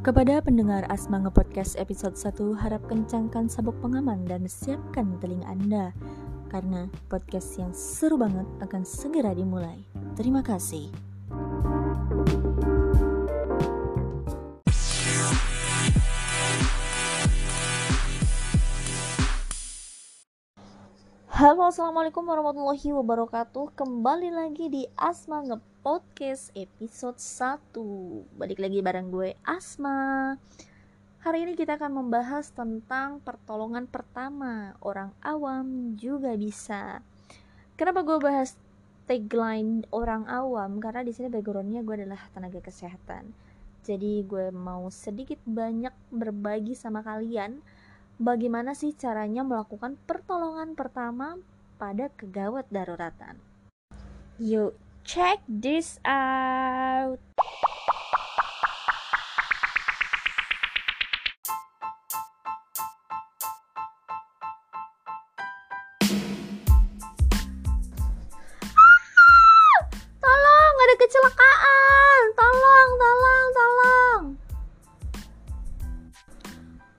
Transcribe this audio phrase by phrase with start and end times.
[0.00, 5.92] Kepada pendengar Asma Ngepodcast episode 1, harap kencangkan sabuk pengaman dan siapkan telinga Anda
[6.48, 9.84] karena podcast yang seru banget akan segera dimulai.
[10.16, 11.09] Terima kasih.
[21.40, 23.72] Halo, assalamualaikum warahmatullahi wabarakatuh.
[23.72, 28.36] Kembali lagi di Asma Ngepodcast episode 1.
[28.36, 30.36] Balik lagi bareng gue Asma.
[31.24, 37.00] Hari ini kita akan membahas tentang pertolongan pertama orang awam juga bisa.
[37.72, 38.60] Kenapa gue bahas
[39.08, 40.76] tagline orang awam?
[40.76, 43.32] Karena di sini backgroundnya gue adalah tenaga kesehatan.
[43.80, 47.64] Jadi gue mau sedikit banyak berbagi sama kalian
[48.20, 51.40] bagaimana sih caranya melakukan pertolongan pertama
[51.80, 53.40] pada kegawat daruratan.
[54.36, 54.76] Yuk,
[55.08, 57.16] check this out.
[70.20, 72.22] Tolong, ada kecelakaan.
[72.36, 74.22] Tolong, tolong, tolong.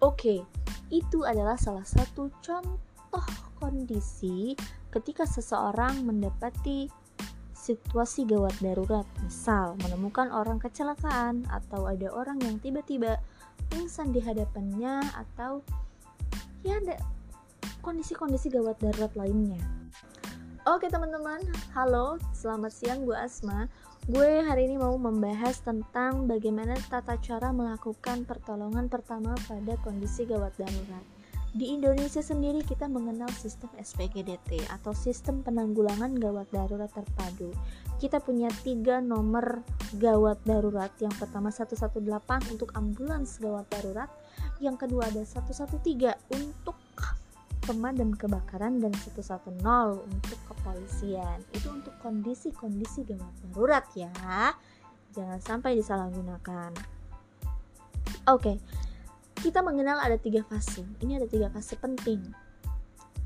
[0.00, 0.48] Oke,
[0.92, 3.26] itu adalah salah satu contoh
[3.56, 4.52] kondisi
[4.92, 6.92] ketika seseorang mendapati
[7.56, 13.22] situasi gawat darurat, misal menemukan orang kecelakaan atau ada orang yang tiba-tiba
[13.72, 15.64] pingsan di hadapannya atau
[16.66, 16.98] ya ada
[17.80, 19.62] kondisi-kondisi gawat darurat lainnya.
[20.66, 21.42] Oke teman-teman,
[21.74, 23.70] halo, selamat siang gue Asma.
[24.10, 30.50] Gue hari ini mau membahas tentang bagaimana tata cara melakukan pertolongan pertama pada kondisi gawat
[30.58, 31.06] darurat.
[31.54, 37.54] Di Indonesia sendiri kita mengenal sistem SPGDT atau sistem penanggulangan gawat darurat terpadu.
[38.02, 39.62] Kita punya tiga nomor
[39.94, 40.90] gawat darurat.
[40.98, 42.02] Yang pertama 118
[42.50, 44.10] untuk ambulans gawat darurat,
[44.58, 45.78] yang kedua ada 113
[46.34, 46.74] untuk
[47.62, 49.62] pemadam kebakaran dan 110
[50.02, 51.38] untuk kepolisian.
[51.54, 54.10] Itu untuk kondisi-kondisi gawat darurat ya.
[55.14, 56.74] Jangan sampai disalahgunakan.
[58.30, 58.58] Oke.
[59.42, 60.86] Kita mengenal ada tiga fase.
[61.02, 62.22] Ini ada tiga fase penting.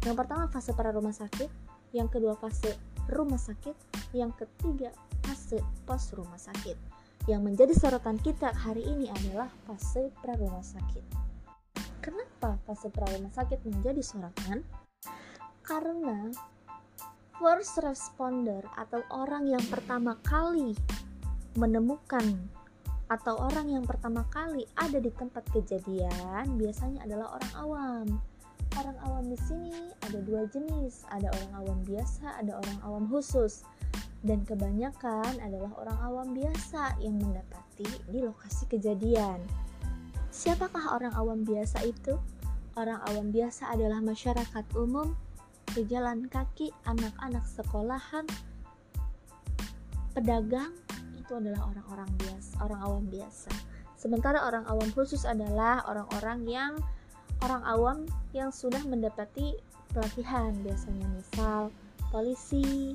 [0.00, 1.50] Yang pertama fase para rumah sakit,
[1.92, 2.72] yang kedua fase
[3.10, 3.74] rumah sakit,
[4.16, 4.94] yang ketiga
[5.26, 6.78] fase pos rumah sakit.
[7.26, 11.25] Yang menjadi sorotan kita hari ini adalah fase pra rumah sakit.
[12.36, 14.60] Kenapa pra rumah sakit menjadi sorotan?
[15.64, 16.28] Karena
[17.40, 20.76] first responder atau orang yang pertama kali
[21.56, 22.36] menemukan
[23.08, 28.06] atau orang yang pertama kali ada di tempat kejadian biasanya adalah orang awam.
[28.76, 33.64] Orang awam di sini ada dua jenis, ada orang awam biasa, ada orang awam khusus.
[34.20, 39.40] Dan kebanyakan adalah orang awam biasa yang mendapati di lokasi kejadian.
[40.36, 42.12] Siapakah orang awam biasa itu?
[42.76, 45.16] Orang awam biasa adalah masyarakat umum,
[45.72, 48.28] pejalan kaki, anak-anak sekolahan,
[50.12, 50.76] pedagang,
[51.16, 53.48] itu adalah orang-orang biasa, orang awam biasa.
[53.96, 56.72] Sementara orang awam khusus adalah orang-orang yang
[57.40, 57.98] orang awam
[58.36, 59.56] yang sudah mendapati
[59.96, 61.72] pelatihan biasanya misal
[62.12, 62.92] polisi,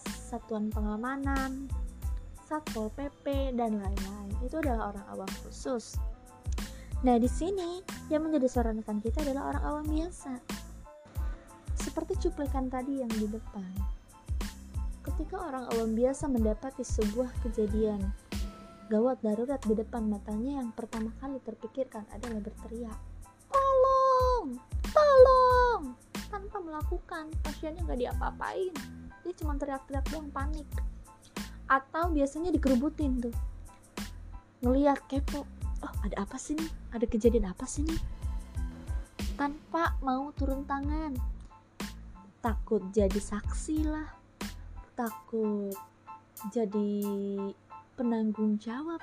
[0.00, 1.68] satuan pengamanan,
[2.48, 4.32] satpol pp dan lain-lain.
[4.40, 6.00] Itu adalah orang awam khusus.
[6.98, 7.78] Nah, di sini
[8.10, 10.34] yang menjadi sorotan kita adalah orang awam biasa.
[11.78, 13.70] Seperti cuplikan tadi yang di depan.
[15.06, 18.02] Ketika orang awam biasa mendapati sebuah kejadian
[18.90, 22.98] gawat darurat di depan matanya yang pertama kali terpikirkan adalah berteriak,
[23.46, 24.58] "Tolong!
[24.90, 25.82] Tolong!"
[26.32, 28.74] tanpa melakukan pasiennya nggak diapa-apain.
[29.22, 30.66] Dia cuma teriak-teriak doang panik.
[31.70, 33.36] Atau biasanya dikerubutin tuh.
[34.64, 35.46] Ngeliat kepo,
[35.82, 36.70] oh ada apa sih nih?
[36.94, 38.00] Ada kejadian apa sih nih?
[39.38, 41.14] Tanpa mau turun tangan.
[42.42, 44.08] Takut jadi saksi lah.
[44.98, 45.74] Takut
[46.50, 47.02] jadi
[47.94, 49.02] penanggung jawab.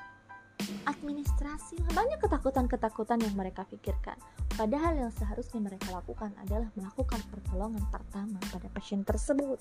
[0.88, 1.92] Administrasi lah.
[1.92, 4.16] Banyak ketakutan-ketakutan yang mereka pikirkan.
[4.56, 9.60] Padahal yang seharusnya mereka lakukan adalah melakukan pertolongan pertama pada pasien tersebut.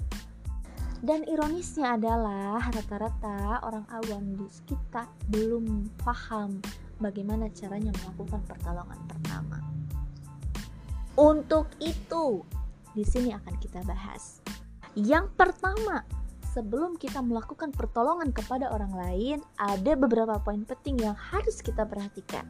[1.04, 6.64] Dan ironisnya adalah rata-rata orang awam di kita belum paham
[6.98, 9.58] bagaimana caranya melakukan pertolongan pertama.
[11.14, 12.42] Untuk itu,
[12.94, 14.42] di sini akan kita bahas.
[14.98, 16.02] Yang pertama,
[16.54, 22.46] sebelum kita melakukan pertolongan kepada orang lain, ada beberapa poin penting yang harus kita perhatikan.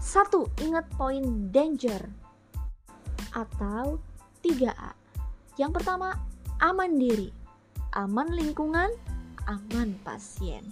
[0.00, 2.00] Satu, ingat poin danger
[3.32, 4.00] atau
[4.40, 4.92] 3A.
[5.60, 6.16] Yang pertama,
[6.60, 7.28] aman diri,
[7.96, 8.88] aman lingkungan,
[9.48, 10.64] aman pasien.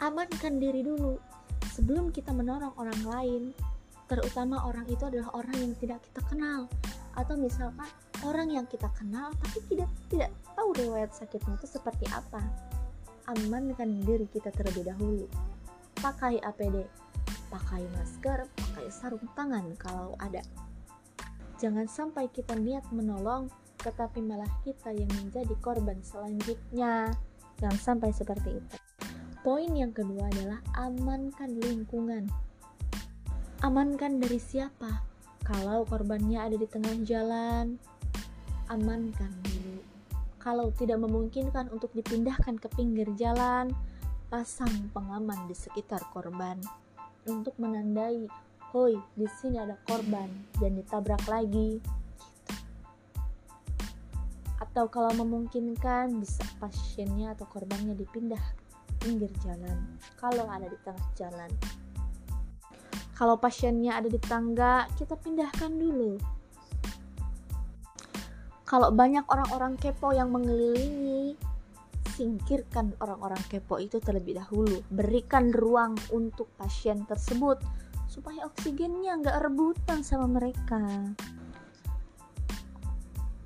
[0.00, 1.20] Amankan diri dulu,
[1.72, 3.42] sebelum kita menolong orang lain
[4.12, 6.68] terutama orang itu adalah orang yang tidak kita kenal.
[7.16, 7.88] Atau misalkan
[8.28, 12.44] orang yang kita kenal tapi tidak tidak tahu riwayat sakitnya itu seperti apa.
[13.32, 15.24] Amankan diri kita terlebih dahulu.
[15.96, 16.84] Pakai APD
[17.52, 20.40] pakai masker pakai sarung tangan kalau ada.
[21.60, 23.48] Jangan sampai kita niat menolong
[23.80, 27.12] tetapi malah kita yang menjadi korban selanjutnya.
[27.60, 28.76] Jangan sampai seperti itu
[29.42, 32.30] poin yang kedua adalah amankan lingkungan
[33.62, 35.06] Amankan dari siapa?
[35.46, 37.78] Kalau korbannya ada di tengah jalan,
[38.66, 39.78] amankan dulu.
[40.42, 43.70] Kalau tidak memungkinkan untuk dipindahkan ke pinggir jalan,
[44.26, 46.58] pasang pengaman di sekitar korban
[47.30, 48.26] untuk menandai,
[48.74, 50.26] "Hoi, di sini ada korban
[50.58, 51.78] dan ditabrak lagi."
[54.58, 58.42] Atau kalau memungkinkan bisa pasiennya atau korbannya dipindah
[59.02, 61.50] pinggir jalan kalau ada di tengah jalan
[63.12, 66.18] kalau pasiennya ada di tangga, kita pindahkan dulu.
[68.66, 71.38] Kalau banyak orang-orang kepo yang mengelilingi,
[72.18, 74.82] singkirkan orang-orang kepo itu terlebih dahulu.
[74.90, 77.62] Berikan ruang untuk pasien tersebut
[78.10, 80.82] supaya oksigennya nggak rebutan sama mereka.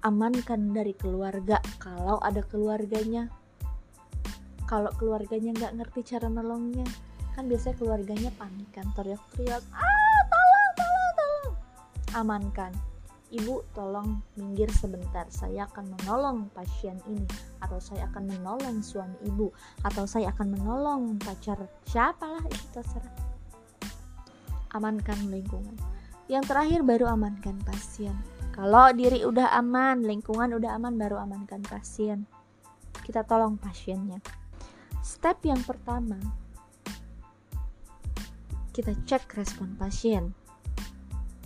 [0.08, 3.28] Amankan dari keluarga kalau ada keluarganya.
[4.66, 6.86] Kalau keluarganya nggak ngerti cara nolongnya,
[7.36, 11.54] kan biasanya keluarganya panik kan teriak-teriak ah tolong tolong tolong.
[12.16, 12.72] Amankan
[13.28, 17.28] ibu tolong minggir sebentar saya akan menolong pasien ini
[17.58, 19.52] atau saya akan menolong suami ibu
[19.84, 23.12] atau saya akan menolong pacar siapalah itu terserah.
[24.72, 25.76] Amankan lingkungan.
[26.26, 28.16] Yang terakhir baru amankan pasien.
[28.50, 32.24] Kalau diri udah aman lingkungan udah aman baru amankan pasien.
[33.04, 34.18] Kita tolong pasiennya
[35.06, 36.18] step yang pertama
[38.74, 40.36] kita cek respon pasien.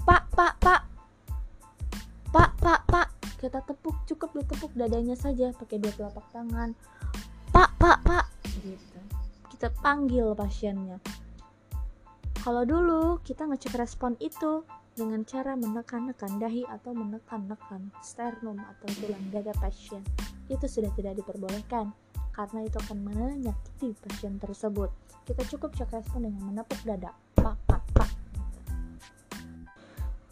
[0.03, 0.83] Pak, pak, pak.
[2.35, 3.09] Pak, pak, pak.
[3.39, 6.75] Kita tepuk, cukup ditepuk dadanya saja pakai dua telapak tangan.
[7.55, 8.27] Pak, pak, pak.
[8.67, 8.99] Gitu.
[9.47, 10.99] Kita panggil pasiennya.
[12.43, 14.67] Kalau dulu kita ngecek respon itu
[14.99, 20.03] dengan cara menekan-nekan dahi atau menekan-nekan sternum atau tulang dada pasien.
[20.51, 21.95] Itu sudah tidak diperbolehkan
[22.41, 24.89] karena itu akan menyakiti pasien tersebut.
[25.29, 27.13] Kita cukup cek respon dengan menepuk dada.
[27.37, 28.11] Pak, pak, pak.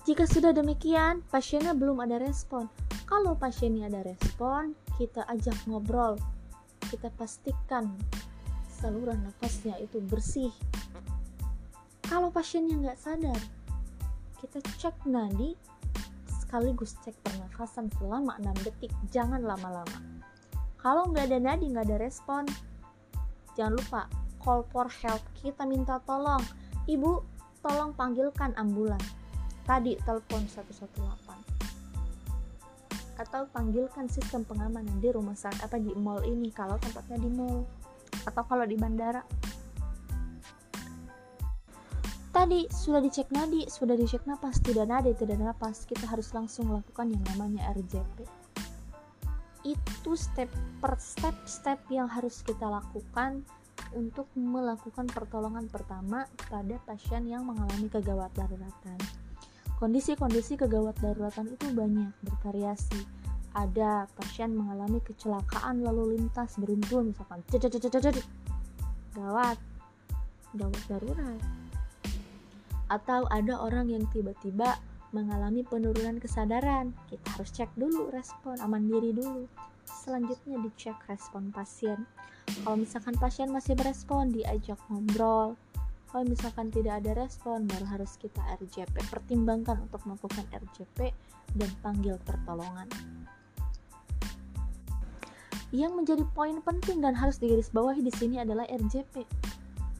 [0.09, 2.73] Jika sudah demikian, pasiennya belum ada respon.
[3.05, 6.17] Kalau pasiennya ada respon, kita ajak ngobrol.
[6.89, 7.93] Kita pastikan
[8.73, 10.49] saluran nafasnya itu bersih.
[12.09, 13.41] Kalau pasiennya nggak sadar,
[14.41, 15.53] kita cek nadi
[16.41, 20.19] sekaligus cek pernafasan selama 6 detik, jangan lama-lama
[20.79, 22.47] kalau nggak ada nadi nggak ada respon.
[23.59, 24.03] Jangan lupa
[24.39, 26.41] call for help kita minta tolong.
[26.87, 27.11] Ibu
[27.59, 29.03] tolong panggilkan ambulan.
[29.67, 31.59] Tadi telepon 118
[33.19, 37.67] atau panggilkan sistem pengamanan di rumah sakit apa di mall ini kalau tempatnya di mall.
[38.23, 39.27] Atau kalau di bandara.
[42.31, 44.63] Tadi sudah dicek nadi sudah dicek napas.
[44.63, 45.83] Tidak nadi tidak napas.
[45.83, 48.38] Kita harus langsung lakukan yang namanya RJP
[49.77, 50.49] itu step
[50.79, 53.45] per step step yang harus kita lakukan
[53.97, 58.99] untuk melakukan pertolongan pertama pada pasien yang mengalami kegawat daruratan.
[59.79, 62.99] Kondisi-kondisi kegawat daruratan itu banyak, bervariasi.
[63.55, 67.41] Ada pasien mengalami kecelakaan lalu lintas beruntun misalkan
[69.15, 69.59] gawat,
[70.55, 71.41] gawat darurat.
[72.89, 74.77] Atau ada orang yang tiba-tiba
[75.13, 79.49] mengalami penurunan kesadaran, kita harus cek dulu respon, aman diri dulu.
[79.89, 82.05] Selanjutnya dicek respon pasien.
[82.65, 85.57] Kalau misalkan pasien masih berespon, diajak ngobrol.
[86.09, 88.97] Kalau misalkan tidak ada respon, baru harus kita RJP.
[89.13, 91.13] Pertimbangkan untuk melakukan RJP
[91.57, 92.89] dan panggil pertolongan.
[95.69, 99.29] Yang menjadi poin penting dan harus digarisbawahi di sini adalah RJP.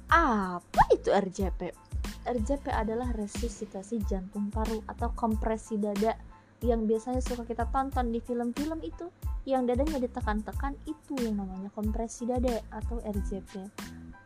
[0.09, 1.88] Apa itu RJP?
[2.29, 6.13] RJP adalah resusitasi jantung paru atau kompresi dada
[6.61, 9.09] yang biasanya suka kita tonton di film-film itu.
[9.49, 13.65] Yang dadanya ditekan-tekan itu yang namanya kompresi dada atau RJP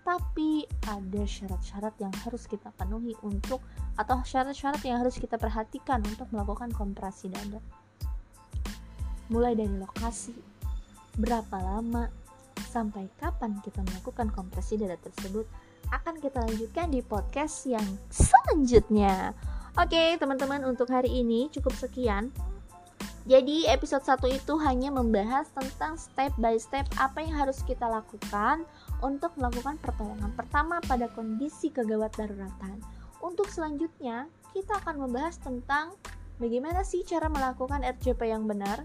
[0.03, 3.63] tapi ada syarat-syarat yang harus kita penuhi untuk
[3.95, 7.63] atau syarat-syarat yang harus kita perhatikan untuk melakukan kompresi dada.
[9.31, 10.35] Mulai dari lokasi
[11.15, 12.11] berapa lama
[12.59, 15.47] sampai kapan kita melakukan kompresi dada tersebut
[15.93, 19.37] akan kita lanjutkan di podcast yang selanjutnya.
[19.77, 22.33] Oke, teman-teman, untuk hari ini cukup sekian.
[23.23, 28.67] Jadi episode 1 itu hanya membahas tentang step by step apa yang harus kita lakukan
[28.99, 32.83] untuk melakukan pertolongan pertama pada kondisi kegawat daruratan.
[33.23, 35.95] Untuk selanjutnya, kita akan membahas tentang
[36.43, 38.83] bagaimana sih cara melakukan RJP yang benar.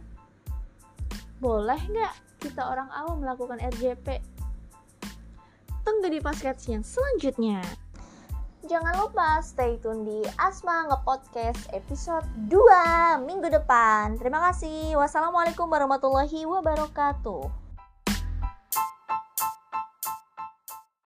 [1.42, 4.37] Boleh nggak kita orang awam melakukan RJP?
[5.88, 7.64] Tunggu di podcast yang selanjutnya.
[8.68, 14.20] Jangan lupa stay tune di Asma Ngepodcast episode 2 minggu depan.
[14.20, 15.00] Terima kasih.
[15.00, 17.67] Wassalamualaikum warahmatullahi wabarakatuh.